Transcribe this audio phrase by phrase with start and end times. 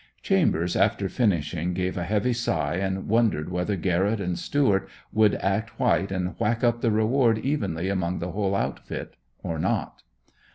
[0.23, 5.79] Chambers, after finishing gave a heavy sigh and wondered whether Garrett and Stuart would act
[5.79, 10.01] white and whack up the reward evenly among the whole outfit, or not.